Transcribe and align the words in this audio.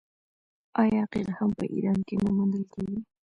آیا 0.81 0.97
عقیق 1.05 1.27
هم 1.37 1.49
په 1.57 1.65
ایران 1.73 1.99
کې 2.07 2.15
نه 2.23 2.29
موندل 2.35 2.63
کیږي؟ 2.73 2.99